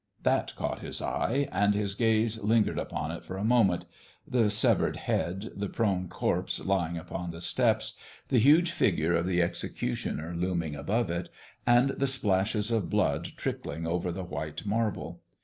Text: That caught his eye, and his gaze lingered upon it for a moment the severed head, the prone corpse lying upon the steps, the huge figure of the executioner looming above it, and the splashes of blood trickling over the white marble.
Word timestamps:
That 0.23 0.55
caught 0.55 0.79
his 0.79 0.99
eye, 0.99 1.47
and 1.51 1.75
his 1.75 1.93
gaze 1.93 2.41
lingered 2.41 2.79
upon 2.79 3.11
it 3.11 3.23
for 3.23 3.37
a 3.37 3.43
moment 3.43 3.85
the 4.27 4.49
severed 4.49 4.95
head, 4.95 5.51
the 5.55 5.69
prone 5.69 6.07
corpse 6.07 6.65
lying 6.65 6.97
upon 6.97 7.29
the 7.29 7.39
steps, 7.39 7.97
the 8.29 8.39
huge 8.39 8.71
figure 8.71 9.13
of 9.13 9.27
the 9.27 9.43
executioner 9.43 10.33
looming 10.35 10.75
above 10.75 11.11
it, 11.11 11.29
and 11.67 11.89
the 11.91 12.07
splashes 12.07 12.71
of 12.71 12.89
blood 12.89 13.25
trickling 13.37 13.85
over 13.85 14.11
the 14.11 14.23
white 14.23 14.65
marble. 14.65 15.21